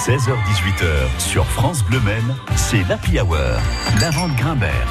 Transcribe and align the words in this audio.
16h18h 0.00 1.20
sur 1.20 1.44
France 1.44 1.84
Bleu 1.84 2.00
Men, 2.00 2.34
c'est 2.56 2.82
l'Happy 2.88 3.20
Hour. 3.20 3.36
La 4.00 4.08
vente 4.08 4.34
Grimbert. 4.34 4.88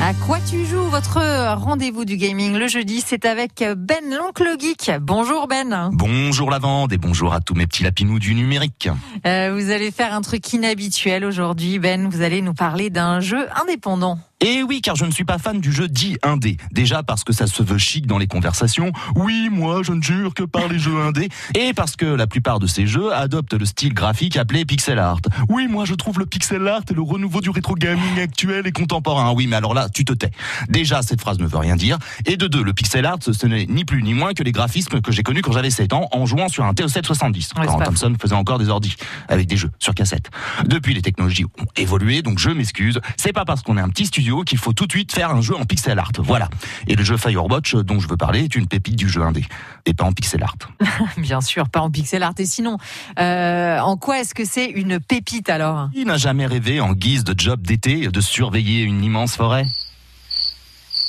À 0.00 0.14
quoi 0.14 0.38
tu 0.48 0.64
joues 0.64 0.84
Votre 0.84 1.56
rendez-vous 1.56 2.04
du 2.04 2.16
gaming 2.16 2.54
le 2.54 2.68
jeudi, 2.68 3.02
c'est 3.04 3.24
avec 3.24 3.64
Ben 3.76 4.16
l'oncle 4.16 4.48
geek. 4.60 4.92
Bonjour 5.00 5.48
Ben. 5.48 5.90
Bonjour 5.92 6.52
Lavande 6.52 6.92
et 6.92 6.98
bonjour 6.98 7.34
à 7.34 7.40
tous 7.40 7.54
mes 7.54 7.66
petits 7.66 7.82
lapinous 7.82 8.20
du 8.20 8.36
numérique. 8.36 8.88
Euh, 9.26 9.52
vous 9.58 9.72
allez 9.72 9.90
faire 9.90 10.14
un 10.14 10.20
truc 10.20 10.52
inhabituel 10.52 11.24
aujourd'hui 11.24 11.80
Ben, 11.80 12.08
vous 12.08 12.22
allez 12.22 12.42
nous 12.42 12.54
parler 12.54 12.90
d'un 12.90 13.18
jeu 13.18 13.48
indépendant. 13.60 14.20
Et 14.40 14.62
oui, 14.62 14.80
car 14.80 14.96
je 14.96 15.04
ne 15.04 15.10
suis 15.10 15.24
pas 15.24 15.38
fan 15.38 15.60
du 15.60 15.70
jeu 15.70 15.86
dit 15.86 16.16
indé. 16.22 16.56
Déjà 16.72 17.02
parce 17.02 17.24
que 17.24 17.32
ça 17.32 17.46
se 17.46 17.62
veut 17.62 17.76
chic 17.76 18.06
dans 18.06 18.16
les 18.16 18.26
conversations. 18.26 18.90
Oui, 19.14 19.48
moi, 19.50 19.82
je 19.82 19.92
ne 19.92 20.02
jure 20.02 20.32
que 20.32 20.44
par 20.44 20.66
les 20.68 20.78
jeux 20.78 20.98
indés. 21.00 21.28
Et 21.54 21.74
parce 21.74 21.94
que 21.96 22.06
la 22.06 22.26
plupart 22.26 22.58
de 22.58 22.66
ces 22.66 22.86
jeux 22.86 23.12
adoptent 23.12 23.52
le 23.52 23.66
style 23.66 23.92
graphique 23.92 24.38
appelé 24.38 24.64
pixel 24.64 24.98
art. 24.98 25.20
Oui, 25.48 25.68
moi, 25.68 25.84
je 25.84 25.94
trouve 25.94 26.18
le 26.18 26.24
pixel 26.24 26.66
art 26.68 26.82
et 26.90 26.94
le 26.94 27.02
renouveau 27.02 27.42
du 27.42 27.50
rétro 27.50 27.74
gaming 27.74 28.18
actuel 28.18 28.66
et 28.66 28.72
contemporain. 28.72 29.32
Oui, 29.32 29.46
mais 29.46 29.56
alors 29.56 29.74
là, 29.74 29.88
tu 29.90 30.06
te 30.06 30.14
tais. 30.14 30.30
Déjà, 30.68 31.02
cette 31.02 31.20
phrase 31.20 31.38
ne 31.38 31.46
veut 31.46 31.58
rien 31.58 31.76
dire. 31.76 31.98
Et 32.24 32.38
de 32.38 32.46
deux, 32.46 32.62
le 32.62 32.72
pixel 32.72 33.04
art, 33.04 33.18
ce 33.20 33.46
n'est 33.46 33.66
ni 33.66 33.84
plus 33.84 34.02
ni 34.02 34.14
moins 34.14 34.32
que 34.32 34.42
les 34.42 34.52
graphismes 34.52 35.02
que 35.02 35.12
j'ai 35.12 35.22
connus 35.22 35.42
quand 35.42 35.52
j'avais 35.52 35.70
7 35.70 35.92
ans 35.92 36.08
en 36.12 36.24
jouant 36.24 36.48
sur 36.48 36.64
un 36.64 36.72
TO770. 36.72 37.58
Ouais, 37.58 37.66
quand 37.66 37.78
Thompson 37.80 38.14
faisait 38.20 38.34
encore 38.34 38.58
des 38.58 38.70
ordis 38.70 38.96
avec 39.28 39.46
des 39.46 39.58
jeux 39.58 39.70
sur 39.78 39.94
cassette. 39.94 40.30
Depuis, 40.64 40.94
les 40.94 41.02
technologies 41.02 41.44
ont 41.44 41.66
évolué, 41.76 42.22
donc 42.22 42.38
je 42.38 42.48
m'excuse. 42.48 43.00
C'est 43.18 43.34
pas 43.34 43.44
parce 43.44 43.62
qu'on 43.62 43.76
est 43.76 43.82
un 43.82 43.88
petit 43.90 44.06
studio 44.06 44.29
qu'il 44.44 44.58
faut 44.58 44.72
tout 44.72 44.86
de 44.86 44.92
suite 44.92 45.12
faire 45.12 45.30
un 45.30 45.40
jeu 45.40 45.56
en 45.56 45.64
pixel 45.64 45.98
art. 45.98 46.12
Voilà. 46.18 46.48
Et 46.86 46.94
le 46.94 47.04
jeu 47.04 47.16
Firewatch 47.16 47.74
dont 47.76 48.00
je 48.00 48.08
veux 48.08 48.16
parler 48.16 48.40
est 48.40 48.54
une 48.54 48.66
pépite 48.66 48.96
du 48.96 49.08
jeu 49.08 49.22
indé. 49.22 49.44
Et 49.86 49.94
pas 49.94 50.04
en 50.04 50.12
pixel 50.12 50.42
art. 50.42 50.56
Bien 51.16 51.40
sûr, 51.40 51.68
pas 51.68 51.80
en 51.80 51.90
pixel 51.90 52.22
art. 52.22 52.34
Et 52.38 52.46
sinon, 52.46 52.78
euh, 53.18 53.78
en 53.78 53.96
quoi 53.96 54.20
est-ce 54.20 54.34
que 54.34 54.44
c'est 54.44 54.66
une 54.66 55.00
pépite 55.00 55.48
alors? 55.48 55.90
Qui 55.92 56.04
n'a 56.04 56.16
jamais 56.16 56.46
rêvé 56.46 56.80
en 56.80 56.92
guise 56.92 57.24
de 57.24 57.34
job 57.36 57.62
d'été 57.62 58.08
de 58.08 58.20
surveiller 58.20 58.82
une 58.82 59.02
immense 59.02 59.36
forêt? 59.36 59.66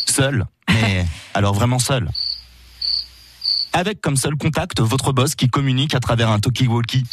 Seul. 0.06 0.46
Mais 0.70 1.06
alors 1.34 1.54
vraiment 1.54 1.80
seul. 1.80 2.10
Avec 3.74 4.02
comme 4.02 4.18
seul 4.18 4.36
contact 4.36 4.82
votre 4.82 5.14
boss 5.14 5.36
qui 5.36 5.50
communique 5.50 5.96
à 5.96 6.00
travers 6.00 6.30
un 6.30 6.40
talkie-walkie. 6.40 7.06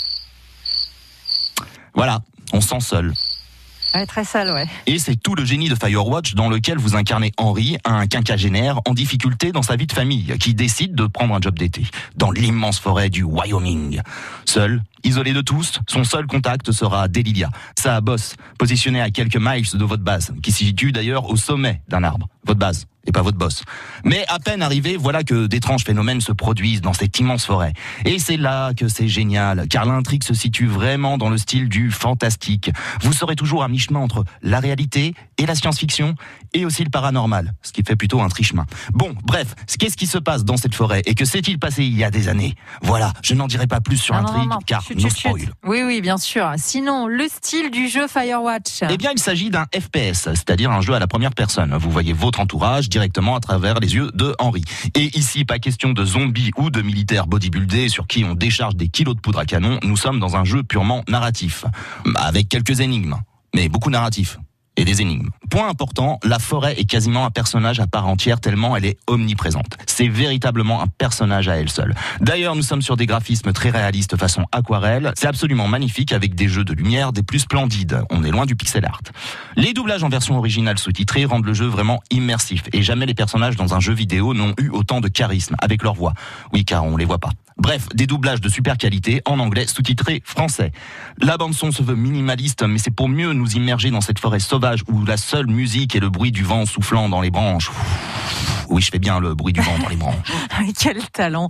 Voilà, 1.94 2.20
on 2.52 2.60
sent 2.60 2.80
seul. 2.80 3.12
Ouais, 3.94 4.06
Très 4.06 4.24
sale, 4.24 4.52
ouais. 4.52 4.66
Et 4.86 4.98
c'est 4.98 5.16
tout 5.16 5.34
le 5.34 5.44
génie 5.44 5.68
de 5.68 5.74
Firewatch 5.74 6.34
dans 6.34 6.48
lequel 6.48 6.78
vous 6.78 6.94
incarnez 6.94 7.32
Henry, 7.36 7.78
un 7.84 8.06
quinquagénaire 8.06 8.80
en 8.86 8.94
difficulté 8.94 9.52
dans 9.52 9.62
sa 9.62 9.76
vie 9.76 9.86
de 9.86 9.92
famille, 9.92 10.34
qui 10.38 10.54
décide 10.54 10.94
de 10.94 11.06
prendre 11.06 11.34
un 11.34 11.40
job 11.40 11.58
d'été, 11.58 11.84
dans 12.16 12.30
l'immense 12.30 12.78
forêt 12.78 13.08
du 13.08 13.22
Wyoming. 13.22 14.00
Seul, 14.44 14.82
isolé 15.04 15.32
de 15.32 15.40
tous, 15.40 15.80
son 15.88 16.04
seul 16.04 16.26
contact 16.26 16.70
sera 16.72 17.08
Delilia, 17.08 17.50
sa 17.78 18.00
bosse, 18.00 18.36
positionnée 18.58 19.00
à 19.00 19.10
quelques 19.10 19.38
miles 19.40 19.68
de 19.72 19.84
votre 19.84 20.02
base, 20.02 20.34
qui 20.42 20.52
se 20.52 20.58
situe 20.58 20.92
d'ailleurs 20.92 21.30
au 21.30 21.36
sommet 21.36 21.80
d'un 21.88 22.02
arbre. 22.02 22.28
Votre 22.48 22.58
base, 22.60 22.86
et 23.06 23.12
pas 23.12 23.20
votre 23.20 23.36
boss. 23.36 23.62
Mais 24.04 24.24
à 24.28 24.38
peine 24.38 24.62
arrivé, 24.62 24.96
voilà 24.96 25.22
que 25.22 25.46
d'étranges 25.46 25.84
phénomènes 25.84 26.22
se 26.22 26.32
produisent 26.32 26.80
dans 26.80 26.94
cette 26.94 27.18
immense 27.18 27.44
forêt. 27.44 27.74
Et 28.06 28.18
c'est 28.18 28.38
là 28.38 28.72
que 28.72 28.88
c'est 28.88 29.06
génial, 29.06 29.68
car 29.68 29.84
l'intrigue 29.84 30.24
se 30.24 30.32
situe 30.32 30.66
vraiment 30.66 31.19
dans 31.19 31.28
le 31.28 31.36
style 31.36 31.69
du 31.69 31.91
fantastique. 31.91 32.70
Vous 33.02 33.12
serez 33.12 33.36
toujours 33.36 33.62
à 33.64 33.69
mi-chemin 33.69 34.00
entre 34.00 34.24
la 34.42 34.60
réalité 34.60 35.14
et 35.36 35.44
la 35.44 35.54
science-fiction, 35.54 36.14
et 36.54 36.64
aussi 36.64 36.82
le 36.82 36.91
paranormal, 36.91 37.52
ce 37.62 37.72
qui 37.72 37.82
fait 37.86 37.94
plutôt 37.96 38.20
un 38.22 38.28
trichemin. 38.28 38.64
Bon, 38.94 39.14
bref, 39.24 39.54
qu'est-ce 39.78 39.96
qui 39.96 40.06
se 40.06 40.19
passe 40.19 40.44
dans 40.44 40.56
cette 40.56 40.74
forêt, 40.74 41.02
et 41.04 41.14
que 41.14 41.26
s'est-il 41.26 41.58
passé 41.58 41.84
il 41.84 41.96
y 41.96 42.02
a 42.02 42.10
des 42.10 42.28
années? 42.28 42.54
Voilà, 42.80 43.12
je 43.22 43.34
n'en 43.34 43.46
dirai 43.46 43.66
pas 43.66 43.80
plus 43.82 43.98
sur 43.98 44.14
l'intrigue, 44.14 44.50
car 44.66 44.82
Chut, 44.82 44.96
no 44.96 45.08
chut. 45.10 45.19
spoil. 45.19 45.52
Oui, 45.66 45.82
oui, 45.84 46.00
bien 46.00 46.16
sûr. 46.16 46.50
Sinon, 46.56 47.06
le 47.06 47.28
style 47.28 47.70
du 47.70 47.88
jeu 47.88 48.08
Firewatch. 48.08 48.84
Eh 48.88 48.96
bien, 48.96 49.10
il 49.12 49.20
s'agit 49.20 49.50
d'un 49.50 49.66
FPS, 49.72 50.30
c'est-à-dire 50.34 50.72
un 50.72 50.80
jeu 50.80 50.94
à 50.94 50.98
la 50.98 51.06
première 51.06 51.34
personne. 51.34 51.76
Vous 51.76 51.91
voyez 51.91 52.14
votre 52.14 52.38
entourage 52.41 52.89
directement 52.89 53.37
à 53.37 53.41
travers 53.41 53.81
les 53.81 53.94
yeux 53.94 54.10
de 54.15 54.34
Henry. 54.38 54.62
Et 54.94 55.16
ici, 55.16 55.44
pas 55.44 55.59
question 55.59 55.93
de 55.93 56.04
zombies 56.04 56.50
ou 56.56 56.71
de 56.71 56.82
militaires 56.82 57.26
bodybuildés 57.26 57.88
sur 57.88 58.06
qui 58.06 58.25
on 58.25 58.34
décharge 58.34 58.76
des 58.76 58.88
kilos 58.88 59.15
de 59.15 59.21
poudre 59.21 59.38
à 59.38 59.44
canon. 59.44 59.78
Nous 59.82 59.97
sommes 59.97 60.21
dans 60.21 60.37
un 60.37 60.44
jeu 60.44 60.62
purement 60.62 61.03
narratif, 61.09 61.65
avec 62.16 62.48
quelques 62.48 62.81
énigmes, 62.81 63.16
mais 63.54 63.69
beaucoup 63.69 63.91
narratifs. 63.91 64.38
Et 64.78 64.84
des 64.84 65.03
énigmes. 65.03 65.31
Point 65.50 65.69
important, 65.69 66.21
la 66.22 66.39
forêt 66.39 66.78
est 66.78 66.84
quasiment 66.84 67.27
un 67.27 67.33
personnage 67.33 67.81
à 67.81 67.89
part 67.89 68.06
entière 68.06 68.39
tellement 68.39 68.77
elle 68.77 68.84
est 68.84 68.97
omniprésente. 69.09 69.77
C'est 69.87 70.06
véritablement 70.06 70.81
un 70.81 70.87
personnage 70.87 71.49
à 71.49 71.56
elle 71.56 71.69
seule. 71.69 71.97
D'ailleurs, 72.21 72.55
nous 72.55 72.62
sommes 72.62 72.81
sur 72.81 72.97
des 72.97 73.05
graphismes 73.05 73.53
très 73.53 73.71
réalistes 73.71 74.16
façon 74.16 74.47
aquarelle. 74.53 75.12
C'est 75.16 75.27
absolument 75.27 75.66
magnifique 75.66 76.12
avec 76.12 76.37
des 76.37 76.47
jeux 76.47 76.65
de 76.65 76.75
lumière 76.75 77.12
des 77.12 77.25
plus 77.25 77.41
splendides. 77.41 78.03
On 78.11 78.22
est 78.22 78.31
loin 78.31 78.47
du 78.47 78.55
pixel 78.55 78.84
art. 78.84 79.00
Les 79.56 79.72
doublages 79.72 80.05
en 80.05 80.09
version 80.09 80.39
originale 80.39 80.78
sous-titrée 80.78 81.25
rendent 81.25 81.47
le 81.47 81.55
jeu 81.55 81.66
vraiment 81.66 82.00
immersif 82.12 82.62
et 82.72 82.83
jamais 82.84 83.06
les 83.06 83.15
personnages 83.15 83.56
dans 83.56 83.75
un 83.75 83.81
jeu 83.81 83.95
vidéo 83.95 84.33
n'ont 84.33 84.55
eu 84.60 84.69
autant 84.69 85.00
de 85.00 85.09
charisme 85.09 85.56
avec 85.59 85.83
leur 85.83 85.95
voix. 85.95 86.15
Oui, 86.53 86.65
car 86.65 86.84
on 86.84 86.97
les 86.97 87.05
voit 87.05 87.19
pas. 87.19 87.33
Bref, 87.58 87.88
des 87.94 88.06
doublages 88.06 88.41
de 88.41 88.48
super 88.48 88.76
qualité 88.76 89.20
en 89.24 89.41
anglais 89.41 89.66
sous-titré 89.66 90.22
français. 90.24 90.72
La 91.20 91.36
bande 91.36 91.54
son 91.54 91.72
se 91.72 91.82
veut 91.82 91.96
minimaliste, 91.96 92.62
mais 92.62 92.78
c'est 92.78 92.92
pour 92.92 93.08
mieux 93.08 93.32
nous 93.32 93.50
immerger 93.52 93.91
dans 93.91 94.00
cette 94.00 94.20
forêt 94.20 94.38
sauvage 94.38 94.82
où 94.88 95.04
la 95.04 95.16
seule 95.16 95.48
musique 95.48 95.97
est 95.97 96.00
le 96.00 96.08
bruit 96.08 96.30
du 96.30 96.44
vent 96.44 96.66
soufflant 96.66 97.08
dans 97.08 97.20
les 97.20 97.30
branches. 97.30 97.70
Oui, 98.68 98.82
je 98.82 98.90
fais 98.90 98.98
bien 98.98 99.20
le 99.20 99.34
bruit 99.34 99.52
du 99.52 99.60
vent 99.60 99.78
dans 99.82 99.88
les 99.88 99.96
branches. 99.96 100.16
Quel 100.78 101.02
talent. 101.10 101.48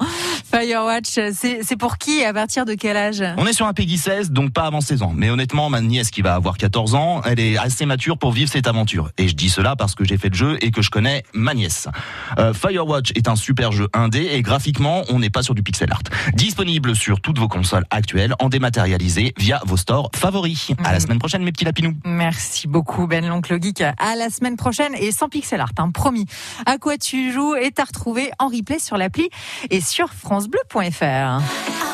Firewatch, 0.52 1.18
c'est 1.32 1.76
pour 1.76 1.98
qui 1.98 2.18
et 2.20 2.24
à 2.24 2.32
partir 2.32 2.64
de 2.64 2.74
quel 2.74 2.96
âge? 2.96 3.22
On 3.36 3.46
est 3.46 3.52
sur 3.52 3.66
un 3.66 3.74
Peggy 3.74 3.98
16, 3.98 4.30
donc 4.30 4.52
pas 4.52 4.62
avant 4.64 4.80
16 4.80 5.02
ans. 5.02 5.12
Mais 5.14 5.28
honnêtement, 5.30 5.68
ma 5.68 5.80
nièce 5.80 6.10
qui 6.10 6.22
va 6.22 6.34
avoir 6.34 6.56
14 6.56 6.94
ans, 6.94 7.20
elle 7.24 7.38
est 7.40 7.58
assez 7.58 7.84
mature 7.86 8.16
pour 8.18 8.32
vivre 8.32 8.50
cette 8.50 8.66
aventure. 8.66 9.10
Et 9.18 9.28
je 9.28 9.34
dis 9.34 9.50
cela 9.50 9.76
parce 9.76 9.94
que 9.94 10.04
j'ai 10.04 10.16
fait 10.16 10.30
le 10.30 10.34
jeu 10.34 10.58
et 10.62 10.70
que 10.70 10.80
je 10.80 10.90
connais 10.90 11.22
ma 11.34 11.54
nièce. 11.54 11.88
Euh, 12.38 12.54
Firewatch 12.54 13.12
est 13.14 13.28
un 13.28 13.36
super 13.36 13.72
jeu 13.72 13.88
indé 13.92 14.28
et 14.32 14.40
graphiquement, 14.42 15.02
on 15.10 15.18
n'est 15.18 15.30
pas 15.30 15.42
sur 15.42 15.54
du 15.54 15.62
pixel 15.62 15.90
art. 15.92 16.02
Disponible 16.34 16.96
sur 16.96 17.20
toutes 17.20 17.38
vos 17.38 17.48
consoles 17.48 17.84
actuelles, 17.90 18.34
en 18.40 18.48
dématérialisé 18.48 19.34
via 19.38 19.60
vos 19.66 19.76
stores 19.76 20.10
favoris. 20.16 20.70
À 20.84 20.92
la 20.92 20.98
Mhm. 20.98 21.00
semaine 21.00 21.18
prochaine, 21.18 21.42
mes 21.44 21.52
petits 21.52 21.64
lapinous. 21.64 21.94
Merci 22.04 22.68
beaucoup 22.68 23.06
Ben 23.06 23.26
l'oncle 23.26 23.60
geek. 23.62 23.82
À 23.82 24.16
la 24.16 24.30
semaine 24.30 24.56
prochaine 24.56 24.94
et 24.98 25.12
sans 25.12 25.28
pixel 25.28 25.60
art, 25.60 25.72
hein, 25.78 25.90
promis. 25.90 26.26
À 26.66 26.78
quoi 26.78 26.96
tu 27.08 27.32
joues 27.32 27.54
est 27.54 27.80
à 27.80 27.84
retrouver 27.84 28.30
en 28.38 28.48
replay 28.48 28.78
sur 28.78 28.98
l'appli 28.98 29.30
et 29.70 29.80
sur 29.80 30.12
francebleu.fr. 30.12 31.87